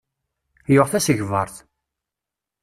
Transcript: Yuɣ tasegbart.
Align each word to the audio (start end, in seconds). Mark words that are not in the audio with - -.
Yuɣ 0.73 0.87
tasegbart. 0.91 1.55